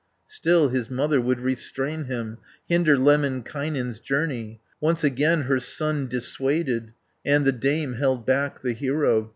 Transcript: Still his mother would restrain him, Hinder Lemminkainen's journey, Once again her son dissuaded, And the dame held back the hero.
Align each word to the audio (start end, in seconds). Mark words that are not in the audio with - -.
Still 0.25 0.69
his 0.69 0.89
mother 0.89 1.21
would 1.21 1.41
restrain 1.41 2.05
him, 2.05 2.39
Hinder 2.67 2.97
Lemminkainen's 2.97 3.99
journey, 3.99 4.59
Once 4.79 5.03
again 5.03 5.43
her 5.43 5.59
son 5.59 6.07
dissuaded, 6.07 6.93
And 7.23 7.45
the 7.45 7.51
dame 7.51 7.93
held 7.93 8.25
back 8.25 8.63
the 8.63 8.73
hero. 8.73 9.29